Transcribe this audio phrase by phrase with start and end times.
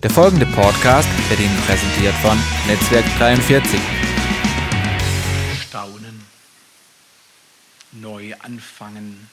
[0.00, 3.80] Der folgende Podcast wird Ihnen präsentiert von Netzwerk 43.
[5.60, 6.24] Staunen,
[7.90, 9.28] neu anfangen,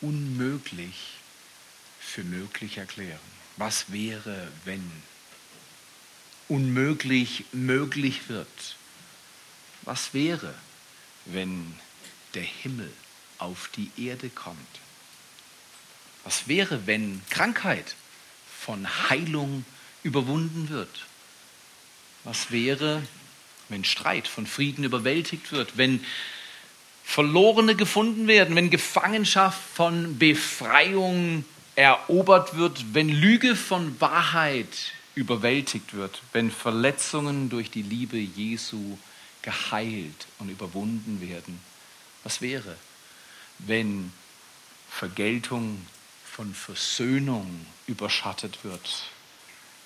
[0.00, 1.18] unmöglich
[2.00, 3.18] für möglich erklären.
[3.58, 4.90] Was wäre, wenn
[6.48, 8.76] unmöglich möglich wird?
[9.82, 10.54] Was wäre,
[11.26, 11.74] wenn
[12.32, 12.90] der Himmel
[13.36, 14.80] auf die Erde kommt?
[16.24, 17.96] Was wäre, wenn Krankheit
[18.64, 19.64] von Heilung
[20.02, 21.06] überwunden wird?
[22.24, 23.02] Was wäre,
[23.68, 26.04] wenn Streit von Frieden überwältigt wird, wenn
[27.04, 36.22] Verlorene gefunden werden, wenn Gefangenschaft von Befreiung erobert wird, wenn Lüge von Wahrheit überwältigt wird,
[36.32, 38.98] wenn Verletzungen durch die Liebe Jesu
[39.42, 41.60] geheilt und überwunden werden?
[42.22, 42.76] Was wäre,
[43.58, 44.12] wenn
[44.88, 45.84] Vergeltung
[46.32, 49.04] von Versöhnung überschattet wird.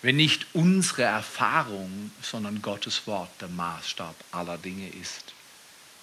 [0.01, 5.35] Wenn nicht unsere Erfahrung, sondern Gottes Wort der Maßstab aller Dinge ist.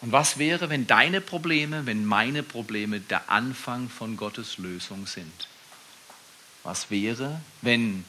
[0.01, 5.47] Und was wäre, wenn deine Probleme, wenn meine Probleme der Anfang von Gottes Lösung sind?
[6.63, 8.03] Was wäre, wenn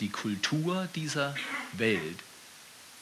[0.00, 1.36] die Kultur dieser
[1.74, 2.18] Welt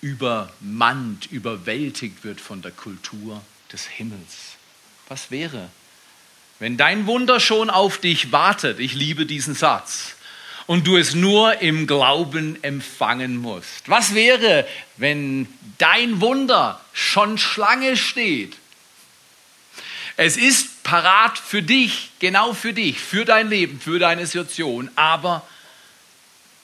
[0.02, 3.40] übermannt, überwältigt wird von der Kultur
[3.72, 4.56] des Himmels?
[5.08, 5.70] Was wäre,
[6.58, 10.14] wenn dein Wunder schon auf dich wartet, ich liebe diesen Satz,
[10.66, 13.88] und du es nur im Glauben empfangen musst.
[13.88, 14.66] Was wäre,
[14.98, 15.48] wenn
[15.78, 18.54] dein Wunder schon Schlange steht?
[20.18, 25.46] Es ist parat für dich, genau für dich, für dein Leben, für deine Situation, aber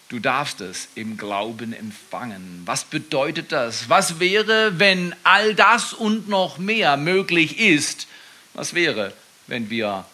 [0.09, 2.62] du darfst es im Glauben empfangen.
[2.67, 3.89] Was bedeutet das?
[3.89, 8.06] Was wäre, wenn all das und noch mehr möglich ist?
[8.53, 9.15] Was wäre,
[9.47, 10.05] wenn wir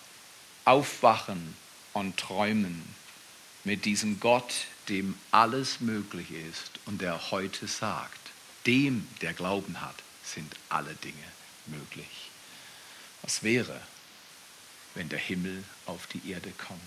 [0.64, 1.56] aufwachen
[1.92, 2.82] und träumen
[3.64, 4.52] mit diesem Gott,
[4.88, 8.18] dem alles möglich ist und der heute sagt,
[8.66, 11.14] dem, der Glauben hat, sind alle Dinge
[11.66, 12.30] möglich.
[13.22, 13.80] Was wäre,
[14.94, 16.80] wenn der Himmel auf die Erde kommt?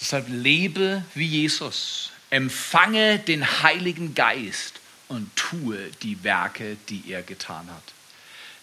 [0.00, 7.70] Deshalb lebe wie Jesus, empfange den Heiligen Geist und tue die Werke, die er getan
[7.70, 7.96] hat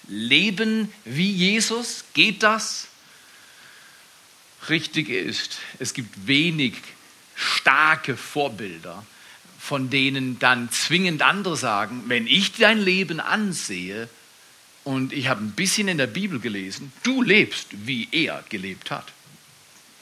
[0.08, 2.06] leben wie Jesus?
[2.14, 2.88] Geht das?
[4.70, 6.76] Richtig ist, es gibt wenig
[7.36, 9.06] starke Vorbilder,
[9.60, 14.08] von denen dann zwingend andere sagen, wenn ich dein Leben ansehe
[14.84, 19.12] und ich habe ein bisschen in der Bibel gelesen, du lebst, wie er gelebt hat.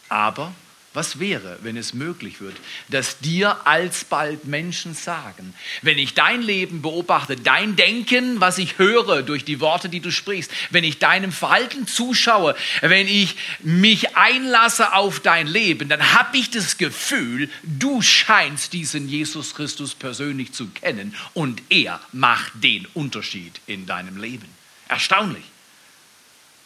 [0.10, 0.54] Aber
[0.94, 2.56] was wäre, wenn es möglich wird,
[2.90, 9.24] dass dir alsbald Menschen sagen, wenn ich dein Leben beobachte, dein Denken, was ich höre
[9.24, 14.94] durch die Worte, die du sprichst, wenn ich deinem Verhalten zuschaue, wenn ich mich einlasse
[14.94, 20.68] auf dein Leben, dann habe ich das Gefühl, du scheinst diesen Jesus Christus persönlich zu
[20.68, 24.48] kennen und er macht den Unterschied in deinem Leben.
[24.90, 25.46] Erstaunlich.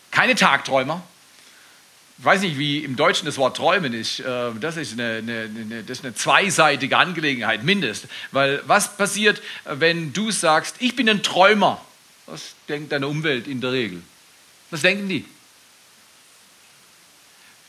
[0.09, 1.03] Keine Tagträumer,
[2.17, 4.21] ich weiß nicht, wie im Deutschen das Wort träumen ist.
[4.21, 8.09] Äh, das ist eine, eine, eine, das ist eine zweiseitige Angelegenheit, mindestens.
[8.31, 11.83] Weil was passiert, wenn du sagst, ich bin ein Träumer?
[12.25, 14.01] Was denkt deine Umwelt in der Regel?
[14.71, 15.25] Was denken die?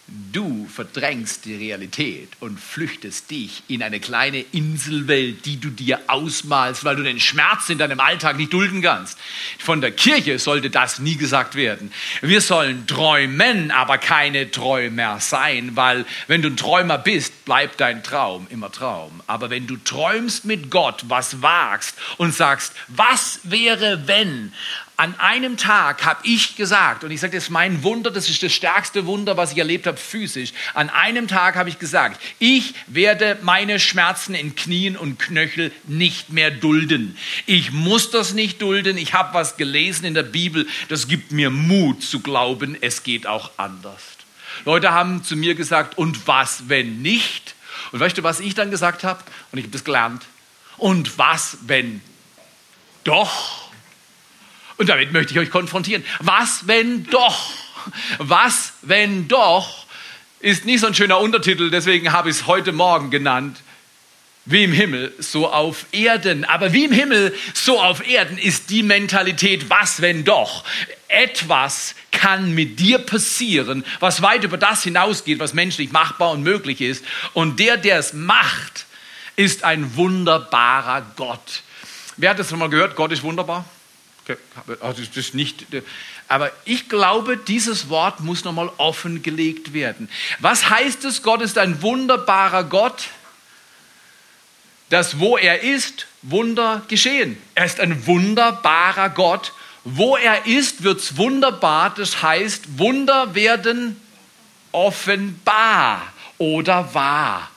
[0.08, 6.84] Du verdrängst die Realität und flüchtest dich in eine kleine Inselwelt, die du dir ausmalst,
[6.84, 9.18] weil du den Schmerz in deinem Alltag nicht dulden kannst.
[9.58, 11.90] Von der Kirche sollte das nie gesagt werden.
[12.20, 18.04] Wir sollen träumen, aber keine Träumer sein, weil wenn du ein Träumer bist, bleibt dein
[18.04, 19.20] Traum immer Traum.
[19.26, 24.52] Aber wenn du träumst mit Gott, was wagst und sagst, was wäre wenn,
[24.98, 28.42] an einem Tag habe ich gesagt, und ich sage, das ist mein Wunder, das ist
[28.42, 30.52] das stärkste Wunder, was ich erlebt habe physisch.
[30.72, 36.30] An einem Tag habe ich gesagt, ich werde meine Schmerzen in Knien und Knöchel nicht
[36.30, 37.16] mehr dulden.
[37.44, 38.96] Ich muss das nicht dulden.
[38.96, 43.26] Ich habe was gelesen in der Bibel, das gibt mir Mut zu glauben, es geht
[43.26, 44.02] auch anders.
[44.64, 47.54] Leute haben zu mir gesagt, und was, wenn nicht?
[47.92, 49.22] Und weißt du, was ich dann gesagt habe?
[49.52, 50.22] Und ich habe das gelernt.
[50.78, 52.00] Und was, wenn
[53.04, 53.65] doch?
[54.78, 56.04] Und damit möchte ich euch konfrontieren.
[56.20, 57.50] Was, wenn doch?
[58.18, 59.86] Was, wenn doch?
[60.40, 63.58] Ist nicht so ein schöner Untertitel, deswegen habe ich es heute Morgen genannt.
[64.48, 66.44] Wie im Himmel, so auf Erden.
[66.44, 70.62] Aber wie im Himmel, so auf Erden ist die Mentalität, was, wenn doch?
[71.08, 76.80] Etwas kann mit dir passieren, was weit über das hinausgeht, was menschlich machbar und möglich
[76.80, 77.04] ist.
[77.32, 78.86] Und der, der es macht,
[79.34, 81.62] ist ein wunderbarer Gott.
[82.16, 82.94] Wer hat das schon mal gehört?
[82.94, 83.64] Gott ist wunderbar?
[84.80, 85.66] Also das nicht,
[86.28, 90.08] aber ich glaube, dieses Wort muss nochmal offengelegt werden.
[90.40, 93.08] Was heißt es, Gott ist ein wunderbarer Gott?
[94.88, 97.40] dass wo er ist, Wunder geschehen.
[97.54, 99.52] Er ist ein wunderbarer Gott.
[99.84, 101.94] Wo er ist, wird es wunderbar.
[101.94, 104.00] Das heißt, Wunder werden
[104.72, 107.50] offenbar oder wahr.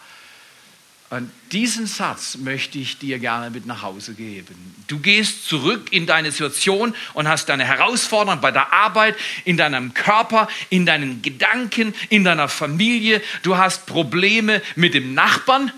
[1.10, 4.76] Und diesen Satz möchte ich dir gerne mit nach Hause geben.
[4.88, 9.16] Du gehst zurück in deine Situation und hast deine Herausforderungen bei der Arbeit,
[9.46, 13.22] in deinem Körper, in deinen Gedanken, in deiner Familie.
[13.44, 15.72] Du hast Probleme mit dem Nachbarn.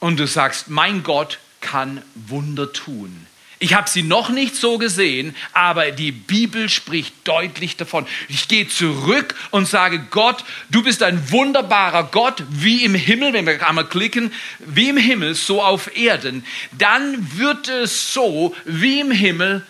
[0.00, 3.26] Und du sagst, mein Gott kann Wunder tun.
[3.60, 8.06] Ich habe sie noch nicht so gesehen, aber die Bibel spricht deutlich davon.
[8.28, 13.46] Ich gehe zurück und sage, Gott, du bist ein wunderbarer Gott, wie im Himmel, wenn
[13.46, 16.44] wir einmal klicken, wie im Himmel, so auf Erden.
[16.72, 19.64] Dann wird es so, wie im Himmel,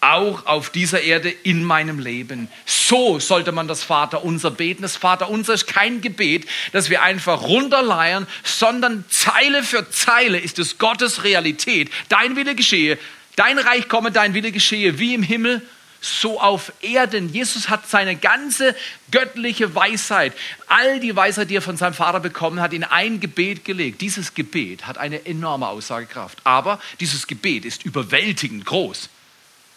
[0.00, 2.48] auch auf dieser Erde in meinem Leben.
[2.66, 4.82] So sollte man das Vaterunser beten.
[4.82, 10.78] Das Vaterunser ist kein Gebet, das wir einfach runterleiern, sondern Zeile für Zeile ist es
[10.78, 11.90] Gottes Realität.
[12.08, 12.98] Dein Wille geschehe,
[13.38, 15.62] Dein Reich komme, dein Wille geschehe, wie im Himmel,
[16.00, 17.32] so auf Erden.
[17.32, 18.74] Jesus hat seine ganze
[19.12, 20.32] göttliche Weisheit,
[20.66, 24.00] all die Weisheit, die er von seinem Vater bekommen hat, in ein Gebet gelegt.
[24.00, 26.38] Dieses Gebet hat eine enorme Aussagekraft.
[26.42, 29.08] Aber dieses Gebet ist überwältigend groß.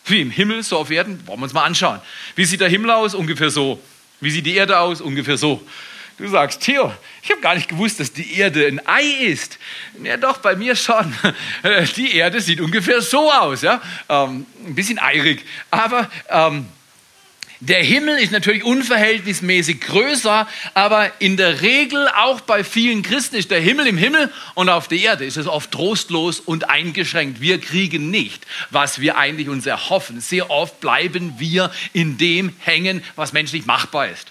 [0.05, 2.01] Wie im Himmel, so auf Erden, wollen wir uns mal anschauen.
[2.35, 3.13] Wie sieht der Himmel aus?
[3.13, 3.79] Ungefähr so.
[4.21, 5.01] Wie sieht die Erde aus?
[5.01, 5.63] Ungefähr so.
[6.21, 9.57] Du sagst, Theo, ich habe gar nicht gewusst, dass die Erde ein Ei ist.
[10.03, 11.11] Ja, doch, bei mir schon.
[11.95, 13.81] Die Erde sieht ungefähr so aus, ja.
[14.07, 15.43] Ähm, ein bisschen eirig.
[15.71, 16.67] Aber ähm,
[17.59, 23.49] der Himmel ist natürlich unverhältnismäßig größer, aber in der Regel auch bei vielen Christen ist
[23.49, 27.41] der Himmel im Himmel und auf der Erde ist es oft trostlos und eingeschränkt.
[27.41, 30.21] Wir kriegen nicht, was wir eigentlich uns erhoffen.
[30.21, 34.30] Sehr oft bleiben wir in dem hängen, was menschlich machbar ist.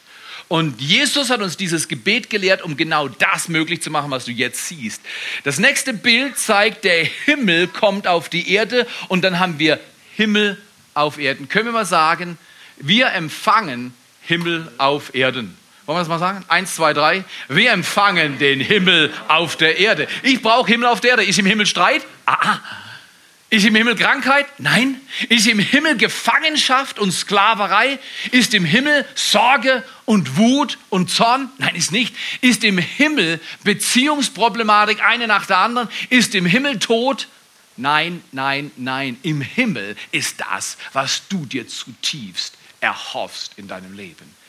[0.50, 4.32] Und Jesus hat uns dieses Gebet gelehrt, um genau das möglich zu machen, was du
[4.32, 5.00] jetzt siehst.
[5.44, 9.79] Das nächste Bild zeigt, der Himmel kommt auf die Erde und dann haben wir
[10.17, 10.61] Himmel
[10.93, 11.49] auf Erden.
[11.49, 12.37] Können wir mal sagen,
[12.79, 15.56] wir empfangen Himmel auf Erden.
[15.87, 16.44] Wollen wir das mal sagen?
[16.49, 17.23] Eins, zwei, drei.
[17.47, 20.08] Wir empfangen den Himmel auf der Erde.
[20.25, 21.25] Ich brauche Himmel auf der Erde.
[21.26, 22.05] Ist im Himmel Streit?
[22.26, 22.61] Ah, ah.
[23.50, 24.47] Ist im Himmel Krankheit?
[24.58, 25.00] Nein.
[25.29, 27.99] Ist im Himmel Gefangenschaft und Sklaverei?
[28.31, 31.50] Ist im Himmel Sorge und Wut und Zorn?
[31.58, 32.14] Nein, ist nicht.
[32.43, 35.88] Ist im Himmel Beziehungsproblematik eine nach der anderen?
[36.11, 37.26] Ist im Himmel Tod?
[37.76, 39.19] Nein, nein, nein.
[39.23, 44.39] Im Himmel ist das, was du dir zutiefst erhoffst in deinem Leben.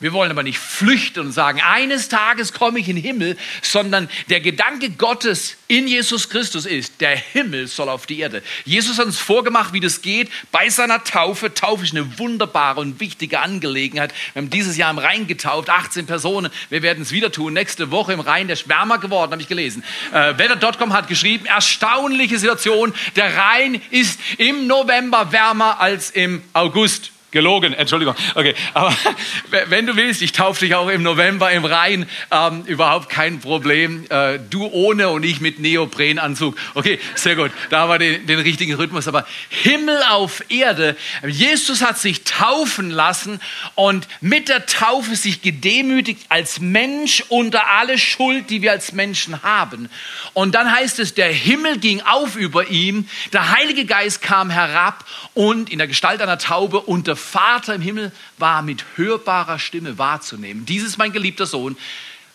[0.00, 4.10] Wir wollen aber nicht flüchten und sagen, eines Tages komme ich in den Himmel, sondern
[4.28, 8.42] der Gedanke Gottes in Jesus Christus ist, der Himmel soll auf die Erde.
[8.64, 11.54] Jesus hat uns vorgemacht, wie das geht bei seiner Taufe.
[11.54, 14.12] Taufe ist eine wunderbare und wichtige Angelegenheit.
[14.32, 16.50] Wir haben dieses Jahr im Rhein getauft, 18 Personen.
[16.70, 17.52] Wir werden es wieder tun.
[17.52, 19.84] Nächste Woche im Rhein, der ist wärmer geworden, habe ich gelesen.
[20.12, 27.13] Äh, Wetter.com hat geschrieben, erstaunliche Situation, der Rhein ist im November wärmer als im August.
[27.34, 28.14] Gelogen, Entschuldigung.
[28.36, 28.94] Okay, aber
[29.66, 32.08] wenn du willst, ich taufe dich auch im November im Rhein.
[32.30, 34.06] Ähm, überhaupt kein Problem.
[34.08, 36.56] Äh, du ohne und ich mit Neoprenanzug.
[36.74, 37.50] Okay, sehr gut.
[37.70, 39.08] Da haben wir den, den richtigen Rhythmus.
[39.08, 40.96] Aber Himmel auf Erde.
[41.26, 43.40] Jesus hat sich taufen lassen
[43.74, 49.42] und mit der Taufe sich gedemütigt als Mensch unter alle Schuld, die wir als Menschen
[49.42, 49.90] haben.
[50.34, 55.04] Und dann heißt es, der Himmel ging auf über ihm, der Heilige Geist kam herab
[55.34, 59.98] und in der Gestalt einer Taube und der Vater im Himmel war mit hörbarer Stimme
[59.98, 60.66] wahrzunehmen.
[60.66, 61.76] Dies ist mein geliebter Sohn,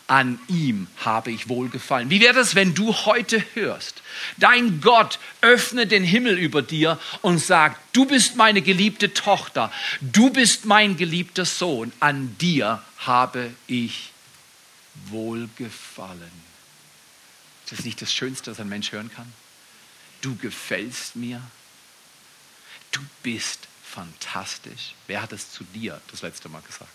[0.09, 2.09] an ihm habe ich wohlgefallen.
[2.09, 4.01] Wie wäre es, wenn du heute hörst,
[4.37, 10.31] dein Gott öffnet den Himmel über dir und sagt, du bist meine geliebte Tochter, du
[10.31, 14.09] bist mein geliebter Sohn, an dir habe ich
[15.05, 16.49] wohlgefallen.
[17.65, 19.31] Ist das nicht das Schönste, was ein Mensch hören kann?
[20.21, 21.39] Du gefällst mir,
[22.91, 24.93] du bist fantastisch.
[25.07, 26.91] Wer hat es zu dir das letzte Mal gesagt?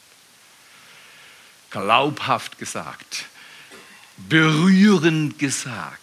[1.70, 3.24] Glaubhaft gesagt,
[4.16, 6.00] berührend gesagt.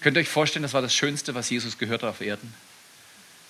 [0.00, 2.54] Könnt ihr euch vorstellen, das war das Schönste, was Jesus gehört hat auf Erden?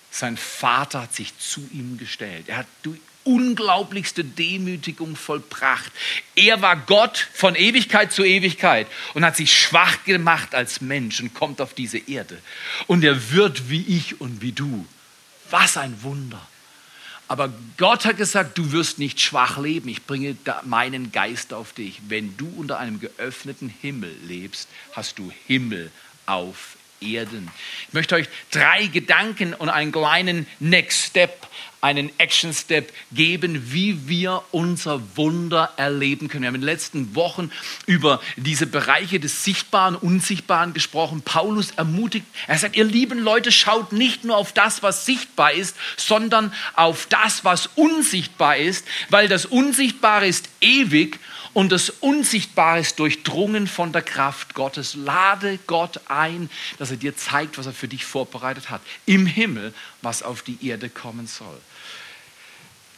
[0.09, 2.49] Sein Vater hat sich zu ihm gestellt.
[2.49, 5.91] Er hat die unglaublichste Demütigung vollbracht.
[6.35, 11.33] Er war Gott von Ewigkeit zu Ewigkeit und hat sich schwach gemacht als Mensch und
[11.33, 12.41] kommt auf diese Erde.
[12.87, 14.87] Und er wird wie ich und wie du.
[15.49, 16.41] Was ein Wunder.
[17.27, 19.89] Aber Gott hat gesagt, du wirst nicht schwach leben.
[19.89, 21.99] Ich bringe meinen Geist auf dich.
[22.07, 25.91] Wenn du unter einem geöffneten Himmel lebst, hast du Himmel
[26.25, 27.51] auf Erden.
[27.87, 31.47] Ich möchte euch drei Gedanken und einen kleinen Next Step
[31.79, 36.43] einen Action Step geben, wie wir unser Wunder erleben können.
[36.43, 37.51] Wir haben in den letzten Wochen
[37.85, 41.21] über diese Bereiche des Sichtbaren, Unsichtbaren gesprochen.
[41.21, 45.75] Paulus ermutigt, er sagt, ihr lieben Leute, schaut nicht nur auf das, was sichtbar ist,
[45.97, 51.19] sondern auf das, was unsichtbar ist, weil das Unsichtbare ist ewig
[51.57, 54.93] und das Unsichtbare ist durchdrungen von der Kraft Gottes.
[54.93, 58.79] Lade Gott ein, dass er dir zeigt, was er für dich vorbereitet hat.
[59.07, 59.73] Im Himmel,
[60.03, 61.59] was auf die Erde kommen soll.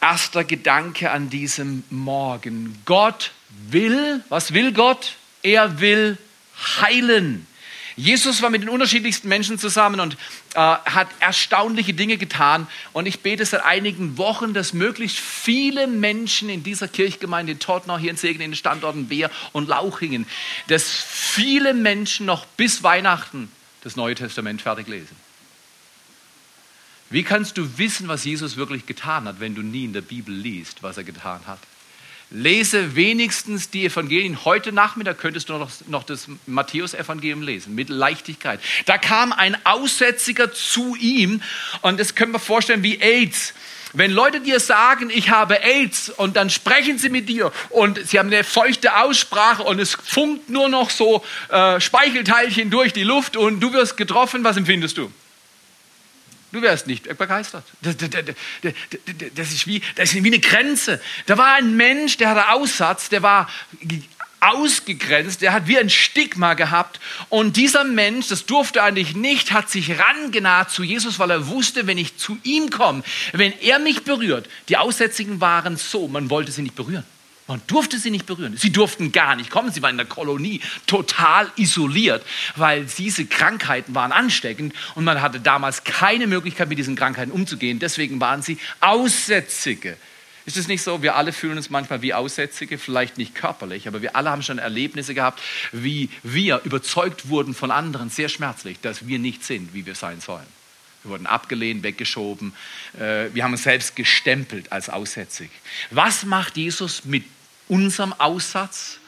[0.02, 2.82] Erster Gedanke an diesem Morgen.
[2.84, 3.30] Gott
[3.70, 5.14] will, was will Gott?
[5.42, 6.18] Er will
[6.82, 7.46] heilen.
[8.00, 10.16] Jesus war mit den unterschiedlichsten Menschen zusammen und
[10.54, 12.66] äh, hat erstaunliche Dinge getan.
[12.94, 17.98] Und ich bete seit einigen Wochen, dass möglichst viele Menschen in dieser Kirchgemeinde in Tottenau,
[17.98, 20.26] hier in Segen, in den Standorten Beer und Lauchingen,
[20.68, 23.50] dass viele Menschen noch bis Weihnachten
[23.82, 25.16] das Neue Testament fertig lesen.
[27.10, 30.34] Wie kannst du wissen, was Jesus wirklich getan hat, wenn du nie in der Bibel
[30.34, 31.58] liest, was er getan hat?
[32.30, 34.44] Lese wenigstens die Evangelien.
[34.44, 38.60] Heute Nachmittag könntest du noch, noch das Matthäus-Evangelium lesen, mit Leichtigkeit.
[38.86, 41.42] Da kam ein Aussätziger zu ihm
[41.82, 43.52] und das können wir vorstellen wie AIDS.
[43.92, 48.20] Wenn Leute dir sagen, ich habe AIDS und dann sprechen sie mit dir und sie
[48.20, 53.36] haben eine feuchte Aussprache und es funkt nur noch so äh, Speichelteilchen durch die Luft
[53.36, 55.10] und du wirst getroffen, was empfindest du?
[56.52, 57.64] Du wärst nicht begeistert.
[57.80, 58.10] Das, das,
[59.34, 61.00] das, ist wie, das ist wie eine Grenze.
[61.26, 63.48] Da war ein Mensch, der hatte Aussatz, der war
[64.40, 66.98] ausgegrenzt, der hat wie ein Stigma gehabt.
[67.28, 71.86] Und dieser Mensch, das durfte eigentlich nicht, hat sich rangenaht zu Jesus, weil er wusste,
[71.86, 73.02] wenn ich zu ihm komme,
[73.32, 77.04] wenn er mich berührt, die Aussätzigen waren so, man wollte sie nicht berühren.
[77.50, 78.56] Man durfte sie nicht berühren.
[78.56, 79.72] Sie durften gar nicht kommen.
[79.72, 85.40] Sie waren in der Kolonie total isoliert, weil diese Krankheiten waren ansteckend und man hatte
[85.40, 87.80] damals keine Möglichkeit, mit diesen Krankheiten umzugehen.
[87.80, 89.96] Deswegen waren sie Aussätzige.
[90.46, 91.02] Ist es nicht so?
[91.02, 94.58] Wir alle fühlen uns manchmal wie Aussätzige, vielleicht nicht körperlich, aber wir alle haben schon
[94.58, 95.42] Erlebnisse gehabt,
[95.72, 100.20] wie wir überzeugt wurden von anderen, sehr schmerzlich, dass wir nicht sind, wie wir sein
[100.20, 100.46] sollen.
[101.02, 102.52] Wir wurden abgelehnt, weggeschoben.
[102.96, 105.50] Äh, wir haben uns selbst gestempelt als aussätzig.
[105.90, 107.24] Was macht Jesus mit
[107.70, 108.98] unserem Aussatz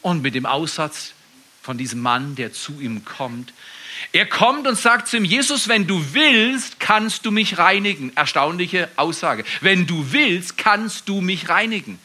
[0.00, 1.12] und mit dem Aussatz
[1.60, 3.52] von diesem Mann, der zu ihm kommt.
[4.12, 8.12] Er kommt und sagt zu ihm, Jesus, wenn du willst, kannst du mich reinigen.
[8.16, 9.44] Erstaunliche Aussage.
[9.60, 11.98] Wenn du willst, kannst du mich reinigen.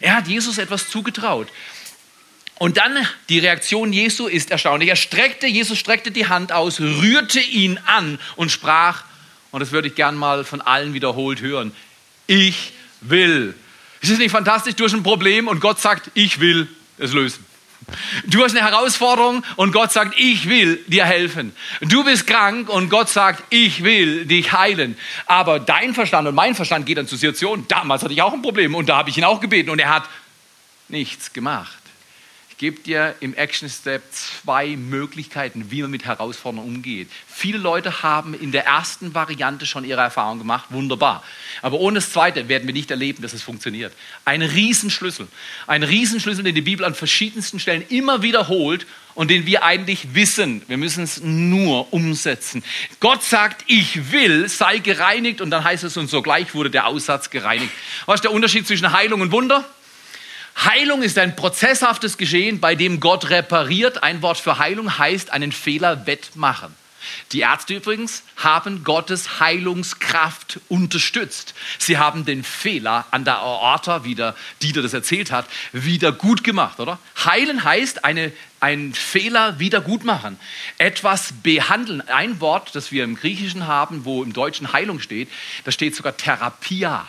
[0.00, 1.48] Er hat Jesus etwas zugetraut.
[2.58, 4.88] Und dann die Reaktion Jesu ist erstaunlich.
[4.88, 9.04] Er streckte, Jesus streckte die Hand aus, rührte ihn an und sprach,
[9.50, 11.72] und das würde ich gern mal von allen wiederholt hören,
[12.26, 13.54] ich will
[14.00, 14.74] ist es nicht fantastisch?
[14.74, 17.44] Du hast ein Problem und Gott sagt, ich will es lösen.
[18.26, 21.52] Du hast eine Herausforderung und Gott sagt, ich will dir helfen.
[21.80, 24.96] Du bist krank und Gott sagt, ich will dich heilen.
[25.26, 27.64] Aber dein Verstand und mein Verstand geht dann zur Situation.
[27.68, 29.92] Damals hatte ich auch ein Problem und da habe ich ihn auch gebeten und er
[29.92, 30.04] hat
[30.88, 31.79] nichts gemacht
[32.60, 37.08] gebe dir im Action Step zwei Möglichkeiten, wie man mit Herausforderungen umgeht.
[37.26, 41.24] Viele Leute haben in der ersten Variante schon ihre Erfahrung gemacht, wunderbar.
[41.62, 43.94] Aber ohne das zweite werden wir nicht erleben, dass es funktioniert.
[44.26, 45.26] Ein Riesenschlüssel,
[45.66, 50.60] ein Riesenschlüssel, den die Bibel an verschiedensten Stellen immer wiederholt und den wir eigentlich wissen.
[50.68, 52.62] Wir müssen es nur umsetzen.
[53.00, 57.30] Gott sagt, ich will, sei gereinigt und dann heißt es und sogleich wurde der Aussatz
[57.30, 57.72] gereinigt.
[58.04, 59.64] Was ist der Unterschied zwischen Heilung und Wunder?
[60.56, 64.02] Heilung ist ein prozesshaftes Geschehen, bei dem Gott repariert.
[64.02, 66.74] Ein Wort für Heilung heißt einen Fehler wettmachen.
[67.32, 71.54] Die Ärzte übrigens haben Gottes Heilungskraft unterstützt.
[71.78, 76.44] Sie haben den Fehler an der Aorta, wie der Dieter das erzählt hat, wieder gut
[76.44, 76.98] gemacht, oder?
[77.24, 80.38] Heilen heißt eine, einen Fehler wieder gut machen.
[80.78, 82.06] Etwas behandeln.
[82.08, 85.28] Ein Wort, das wir im Griechischen haben, wo im Deutschen Heilung steht,
[85.64, 87.06] da steht sogar Therapia.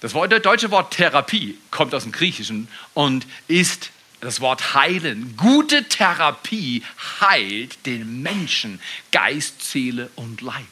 [0.00, 5.36] Das deutsche Wort Therapie kommt aus dem Griechischen und ist das Wort heilen.
[5.36, 6.82] Gute Therapie
[7.20, 8.80] heilt den Menschen,
[9.12, 10.64] Geist, Seele und Leib.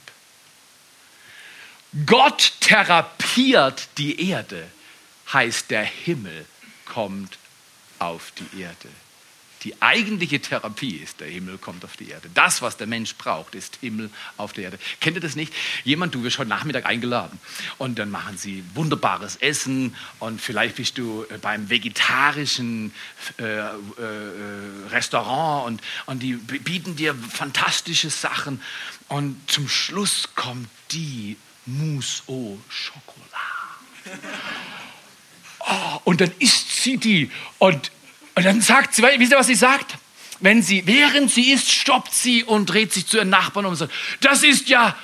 [2.06, 4.66] Gott therapiert die Erde,
[5.32, 6.44] heißt der Himmel
[6.84, 7.38] kommt
[7.98, 8.88] auf die Erde.
[9.64, 12.28] Die eigentliche Therapie ist, der Himmel kommt auf die Erde.
[12.34, 14.78] Das, was der Mensch braucht, ist Himmel auf der Erde.
[15.00, 15.54] Kennt ihr das nicht?
[15.84, 17.40] Jemand, du wirst heute Nachmittag eingeladen
[17.78, 22.92] und dann machen sie wunderbares Essen und vielleicht bist du äh, beim vegetarischen
[23.38, 23.72] äh, äh,
[24.90, 28.60] Restaurant und, und die bieten dir fantastische Sachen
[29.08, 33.24] und zum Schluss kommt die Mousse au Chocolat.
[35.66, 37.90] Oh, und dann isst sie die und
[38.34, 39.96] und dann sagt sie, wisst ihr, was sie sagt?
[40.40, 43.76] wenn sie, während sie isst, stoppt sie und dreht sich zu ihren Nachbarn um und
[43.76, 44.96] sagt, das ist ja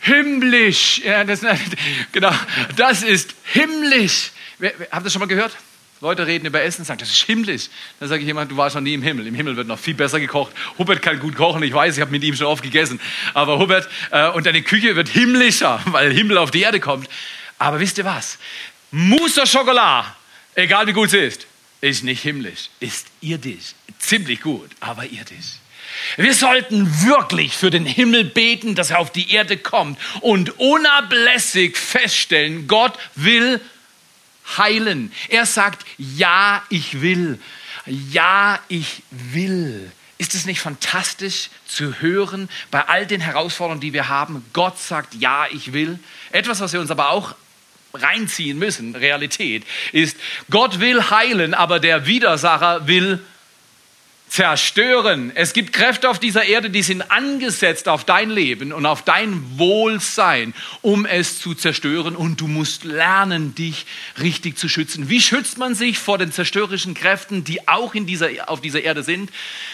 [0.00, 1.00] himmlisch.
[1.04, 1.40] Ja, das,
[2.12, 2.32] genau,
[2.76, 4.30] das ist himmlisch.
[4.60, 5.56] Habt ihr das schon mal gehört?
[6.00, 7.68] Leute reden über Essen und sagen, das ist himmlisch.
[8.00, 9.26] Dann sage ich jemand, du warst noch nie im Himmel.
[9.28, 10.52] Im Himmel wird noch viel besser gekocht.
[10.76, 13.00] Hubert kann gut kochen, ich weiß, ich habe mit ihm schon oft gegessen.
[13.34, 17.08] Aber Hubert, äh, und deine Küche wird himmlischer, weil Himmel auf die Erde kommt.
[17.58, 18.38] Aber wisst ihr was?
[18.90, 20.08] Mousse Schokolade,
[20.56, 21.46] egal wie gut sie ist,
[21.82, 23.74] ist nicht himmlisch, ist irdisch.
[23.98, 25.58] Ziemlich gut, aber irdisch.
[26.16, 31.76] Wir sollten wirklich für den Himmel beten, dass er auf die Erde kommt und unablässig
[31.76, 33.60] feststellen, Gott will
[34.56, 35.12] heilen.
[35.28, 37.38] Er sagt, ja, ich will.
[37.86, 39.90] Ja, ich will.
[40.18, 44.44] Ist es nicht fantastisch zu hören bei all den Herausforderungen, die wir haben?
[44.52, 45.98] Gott sagt, ja, ich will.
[46.30, 47.34] Etwas, was wir uns aber auch
[47.94, 50.16] reinziehen müssen, Realität, ist,
[50.50, 53.20] Gott will heilen, aber der Widersacher will
[54.32, 55.30] zerstören.
[55.34, 59.58] Es gibt Kräfte auf dieser Erde, die sind angesetzt auf dein Leben und auf dein
[59.58, 62.16] Wohlsein, um es zu zerstören.
[62.16, 63.84] Und du musst lernen, dich
[64.22, 65.10] richtig zu schützen.
[65.10, 69.02] Wie schützt man sich vor den zerstörerischen Kräften, die auch in dieser, auf dieser Erde
[69.02, 69.30] sind?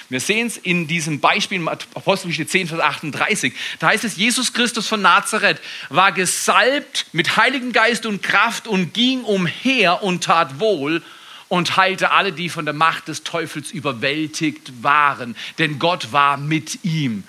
[0.09, 3.53] Wir sehen es in diesem Beispiel im Apostelgeschichte 10, Vers 38.
[3.79, 8.93] Da heißt es, Jesus Christus von Nazareth war gesalbt mit Heiligen Geist und Kraft und
[8.93, 11.01] ging umher und tat wohl
[11.49, 16.85] und heilte alle, die von der Macht des Teufels überwältigt waren, denn Gott war mit
[16.85, 17.25] ihm.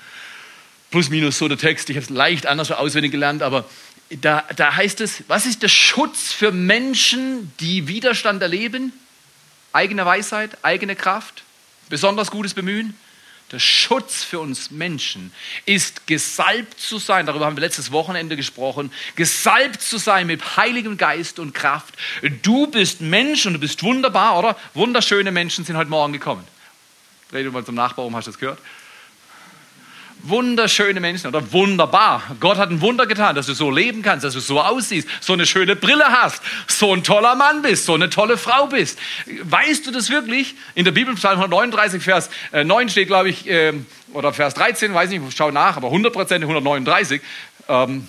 [0.92, 3.66] Plus minus so der Text, ich habe es leicht anders auswendig gelernt, aber
[4.22, 8.92] da, da heißt es, was ist der Schutz für Menschen, die Widerstand erleben?
[9.72, 11.44] Eigene Weisheit, eigene Kraft,
[11.90, 12.96] besonders gutes Bemühen?
[13.52, 15.34] Der Schutz für uns Menschen
[15.66, 20.98] ist gesalbt zu sein, darüber haben wir letztes Wochenende gesprochen, gesalbt zu sein mit Heiligem
[20.98, 21.96] Geist und Kraft.
[22.44, 24.56] Du bist Mensch und du bist wunderbar, oder?
[24.76, 26.44] Wunderschöne Menschen sind heute Morgen gekommen.
[27.32, 28.60] Dreh du mal zum Nachbar um, hast du das gehört?
[30.24, 32.24] Wunderschöne Menschen oder wunderbar.
[32.40, 35.34] Gott hat ein Wunder getan, dass du so leben kannst, dass du so aussiehst, so
[35.34, 39.00] eine schöne Brille hast, so ein toller Mann bist, so eine tolle Frau bist.
[39.44, 40.56] Weißt du das wirklich?
[40.76, 44.94] In der Bibel, Psalm 139, Vers 9 äh, steht, glaube ich, ähm, oder Vers 13,
[44.94, 47.22] weiß nicht, schau nach, aber 100 Prozent 139.
[47.68, 48.08] Ähm,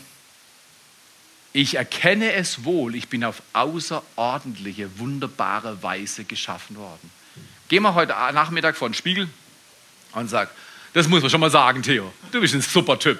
[1.52, 7.10] ich erkenne es wohl, ich bin auf außerordentliche, wunderbare Weise geschaffen worden.
[7.68, 9.28] Geh mal heute Nachmittag vor den Spiegel
[10.12, 10.50] und sag,
[10.92, 12.12] das muss man schon mal sagen, Theo.
[12.32, 13.18] Du bist ein super Typ.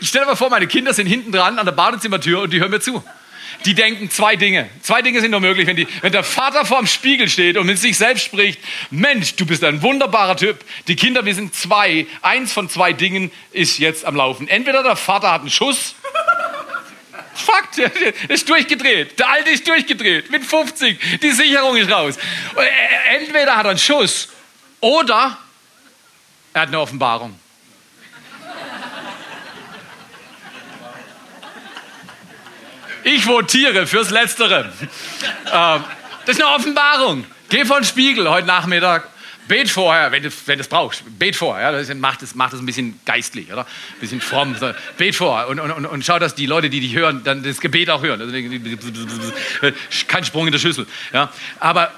[0.00, 2.60] Ich stell dir mal vor, meine Kinder sind hinten dran an der Badezimmertür und die
[2.60, 3.02] hören mir zu.
[3.64, 4.68] Die denken zwei Dinge.
[4.82, 7.78] Zwei Dinge sind nur möglich, wenn, die, wenn der Vater vorm Spiegel steht und mit
[7.78, 10.64] sich selbst spricht, Mensch, du bist ein wunderbarer Typ.
[10.86, 12.06] Die Kinder, wir sind zwei.
[12.22, 14.46] Eins von zwei Dingen ist jetzt am Laufen.
[14.46, 15.94] Entweder der Vater hat einen Schuss.
[17.34, 17.90] Fakt, der
[18.28, 19.18] ist durchgedreht.
[19.18, 20.30] Der Alte ist durchgedreht.
[20.30, 21.20] Mit 50.
[21.20, 22.16] Die Sicherung ist raus.
[23.16, 24.28] Entweder hat er einen Schuss
[24.80, 25.38] oder
[26.52, 27.38] er hat eine Offenbarung.
[33.04, 34.72] Ich votiere fürs Letztere.
[35.52, 35.84] Ähm,
[36.26, 37.24] das ist eine Offenbarung.
[37.48, 39.08] Geh vor den Spiegel heute Nachmittag.
[39.48, 41.02] Bet vorher, wenn du, wenn du es brauchst.
[41.18, 41.72] Bet vorher.
[41.72, 43.62] Ja, das macht es macht ein bisschen geistlich, oder?
[43.62, 44.54] Ein bisschen fromm.
[44.98, 47.88] Bet vorher und, und, und, schau, dass die Leute, die dich hören, dann das Gebet
[47.88, 48.20] auch hören.
[50.06, 50.86] Kein Sprung in der Schüssel.
[51.14, 51.32] Ja?
[51.60, 51.92] Aber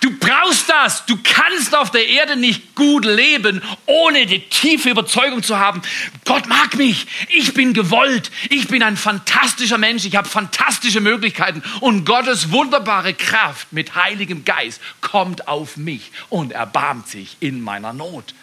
[0.00, 1.06] du brauchst das.
[1.06, 5.82] Du kannst auf der Erde nicht gut leben, ohne die tiefe Überzeugung zu haben,
[6.24, 11.62] Gott mag mich, ich bin gewollt, ich bin ein fantastischer Mensch, ich habe fantastische Möglichkeiten
[11.80, 17.92] und Gottes wunderbare Kraft mit Heiligem Geist kommt auf mich und erbarmt sich in meiner
[17.92, 18.34] Not.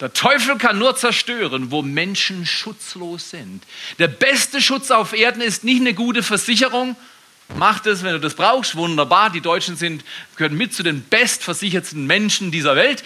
[0.00, 3.64] Der Teufel kann nur zerstören, wo Menschen schutzlos sind.
[3.98, 6.96] Der beste Schutz auf Erden ist nicht eine gute Versicherung,
[7.54, 9.30] Mach das, wenn du das brauchst, wunderbar.
[9.30, 10.04] Die Deutschen sind,
[10.36, 13.04] gehören mit zu den bestversicherten Menschen dieser Welt.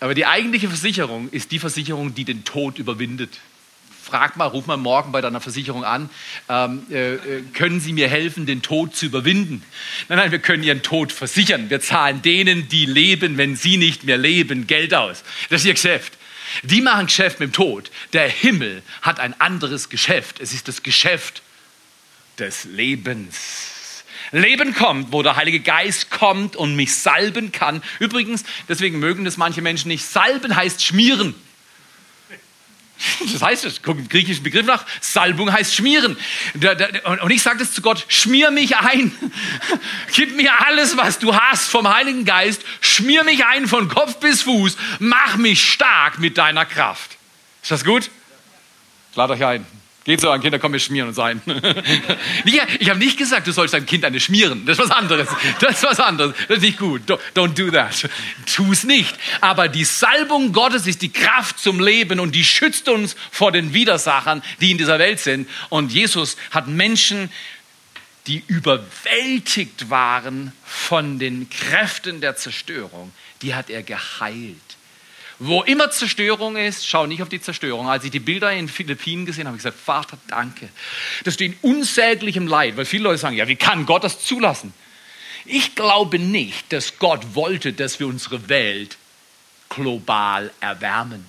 [0.00, 3.40] Aber die eigentliche Versicherung ist die Versicherung, die den Tod überwindet.
[4.02, 6.08] Frag mal, ruf mal morgen bei deiner Versicherung an,
[6.48, 9.64] ähm, äh, äh, können Sie mir helfen, den Tod zu überwinden?
[10.08, 11.70] Nein, nein, wir können Ihren Tod versichern.
[11.70, 15.24] Wir zahlen denen, die leben, wenn sie nicht mehr leben, Geld aus.
[15.50, 16.12] Das ist Ihr Geschäft.
[16.62, 17.90] Die machen Geschäft mit dem Tod.
[18.12, 20.38] Der Himmel hat ein anderes Geschäft.
[20.38, 21.42] Es ist das Geschäft
[22.38, 24.04] des Lebens.
[24.32, 27.82] Leben kommt, wo der Heilige Geist kommt und mich salben kann.
[27.98, 30.04] Übrigens, deswegen mögen das manche Menschen nicht.
[30.04, 31.34] Salben heißt schmieren.
[33.32, 36.16] Das heißt, es guck im griechischen Begriff nach, Salbung heißt schmieren.
[37.20, 39.12] Und ich sage das zu Gott, schmier mich ein.
[40.14, 42.62] Gib mir alles, was du hast vom Heiligen Geist.
[42.80, 44.76] Schmier mich ein von Kopf bis Fuß.
[44.98, 47.18] Mach mich stark mit deiner Kraft.
[47.62, 48.10] Ist das gut?
[49.14, 49.66] Lad euch ein.
[50.06, 51.42] Geht so, ein Kinder kommen wir schmieren und sein.
[52.78, 54.64] ich habe nicht gesagt, du sollst dein Kind eine schmieren.
[54.64, 55.28] Das ist was anderes.
[55.58, 56.32] Das ist was anderes.
[56.46, 57.02] Das ist nicht gut.
[57.34, 58.08] Don't do that.
[58.46, 59.16] Tu es nicht.
[59.40, 63.74] Aber die Salbung Gottes ist die Kraft zum Leben und die schützt uns vor den
[63.74, 65.48] Widersachern, die in dieser Welt sind.
[65.70, 67.28] Und Jesus hat Menschen,
[68.28, 73.10] die überwältigt waren von den Kräften der Zerstörung,
[73.42, 74.56] die hat er geheilt.
[75.38, 77.88] Wo immer Zerstörung ist, schau nicht auf die Zerstörung.
[77.88, 80.68] Als ich die Bilder in den Philippinen gesehen habe, habe ich gesagt, Vater, danke,
[81.24, 84.72] dass du in unsäglichem Leid, weil viele Leute sagen, ja, wie kann Gott das zulassen?
[85.44, 88.96] Ich glaube nicht, dass Gott wollte, dass wir unsere Welt
[89.68, 91.26] global erwärmen.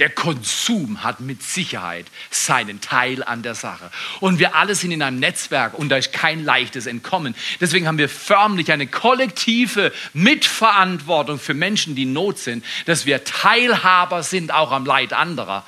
[0.00, 3.90] Der Konsum hat mit Sicherheit seinen Teil an der Sache.
[4.18, 7.36] Und wir alle sind in einem Netzwerk und da ist kein leichtes Entkommen.
[7.60, 13.22] Deswegen haben wir förmlich eine kollektive Mitverantwortung für Menschen, die in Not sind, dass wir
[13.22, 15.64] Teilhaber sind auch am Leid anderer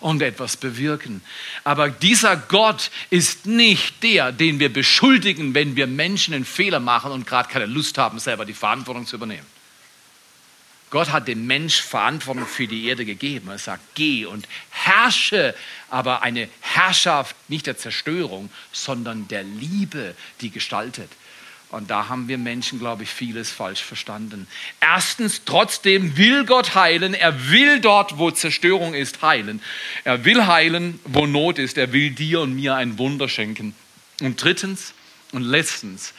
[0.00, 1.22] und etwas bewirken.
[1.64, 7.10] Aber dieser Gott ist nicht der, den wir beschuldigen, wenn wir Menschen einen Fehler machen
[7.10, 9.46] und gerade keine Lust haben, selber die Verantwortung zu übernehmen.
[10.92, 13.48] Gott hat dem Mensch Verantwortung für die Erde gegeben.
[13.48, 15.54] Er sagt, geh und herrsche,
[15.88, 21.08] aber eine Herrschaft nicht der Zerstörung, sondern der Liebe, die gestaltet.
[21.70, 24.46] Und da haben wir Menschen, glaube ich, vieles falsch verstanden.
[24.82, 27.14] Erstens, trotzdem will Gott heilen.
[27.14, 29.62] Er will dort, wo Zerstörung ist, heilen.
[30.04, 31.78] Er will heilen, wo Not ist.
[31.78, 33.74] Er will dir und mir ein Wunder schenken.
[34.20, 34.92] Und drittens
[35.32, 36.12] und letztens,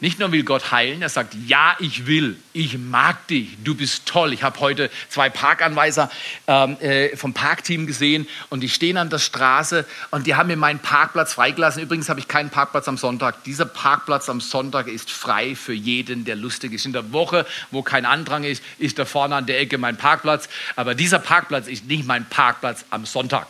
[0.00, 4.06] nicht nur will Gott heilen, er sagt, ja, ich will, ich mag dich, du bist
[4.06, 4.32] toll.
[4.32, 6.10] Ich habe heute zwei Parkanweiser
[6.46, 10.56] ähm, äh, vom Parkteam gesehen und die stehen an der Straße und die haben mir
[10.56, 11.82] meinen Parkplatz freigelassen.
[11.82, 13.42] Übrigens habe ich keinen Parkplatz am Sonntag.
[13.44, 16.86] Dieser Parkplatz am Sonntag ist frei für jeden, der lustig ist.
[16.86, 20.48] In der Woche, wo kein Andrang ist, ist da vorne an der Ecke mein Parkplatz.
[20.76, 23.48] Aber dieser Parkplatz ist nicht mein Parkplatz am Sonntag.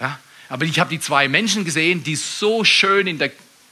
[0.00, 0.18] Ja?
[0.48, 3.30] Aber ich habe die zwei Menschen gesehen, die so schön in der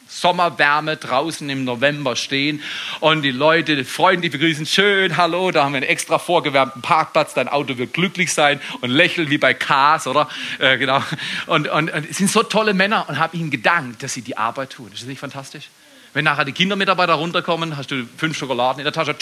[0.09, 2.63] Sommerwärme draußen im November stehen
[3.01, 7.49] und die Leute freundlich begrüßen, schön, hallo, da haben wir einen extra vorgewärmten Parkplatz, dein
[7.49, 10.29] Auto wird glücklich sein und lächeln wie bei Cars, oder?
[10.59, 11.03] Äh, genau.
[11.47, 14.71] Und, und, und sind so tolle Männer und habe ihnen gedankt, dass sie die Arbeit
[14.71, 14.91] tun.
[14.93, 15.69] Ist das nicht fantastisch?
[16.13, 19.17] Wenn nachher die Kindermitarbeiter runterkommen, hast du fünf Schokoladen in der Tasche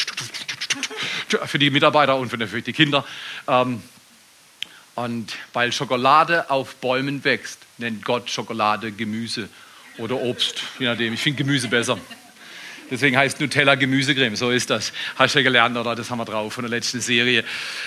[1.47, 3.05] für die Mitarbeiter und für die Kinder.
[3.49, 3.83] Ähm,
[4.95, 9.49] und weil Schokolade auf Bäumen wächst, nennt Gott Schokolade Gemüse
[9.99, 11.15] oder Obst, je nachdem.
[11.15, 11.99] Ich finde Gemüse besser.
[12.91, 14.37] Deswegen heißt Nutella Gemüsecreme.
[14.37, 14.93] So ist das.
[15.17, 15.95] Hast du ja gelernt, oder?
[15.95, 17.45] Das haben wir drauf von der letzten Serie.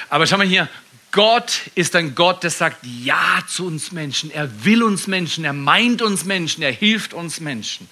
[0.09, 0.67] Aber schau mal hier.
[1.11, 4.31] Gott ist ein Gott, der sagt Ja zu uns Menschen.
[4.31, 5.45] Er will uns Menschen.
[5.45, 6.63] Er meint uns Menschen.
[6.63, 7.87] Er hilft uns Menschen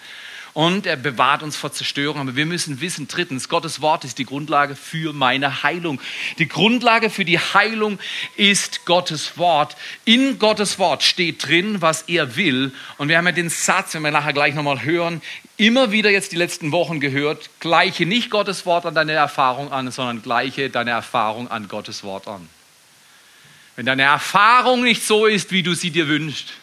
[0.55, 2.21] und er bewahrt uns vor Zerstörung.
[2.21, 5.99] Aber wir müssen wissen, drittens, Gottes Wort ist die Grundlage für meine Heilung.
[6.39, 7.99] Die Grundlage für die Heilung
[8.37, 9.75] ist Gottes Wort.
[10.05, 12.71] In Gottes Wort steht drin, was er will.
[12.97, 15.21] Und wir haben ja den Satz, wenn wir nachher gleich nochmal hören,
[15.57, 19.91] immer wieder jetzt die letzten Wochen gehört, gleiche nicht Gottes Wort an deine Erfahrung an,
[19.91, 22.47] sondern gleiche deine Erfahrung an Gottes Wort an.
[23.75, 26.53] Wenn deine Erfahrung nicht so ist, wie du sie dir wünschst,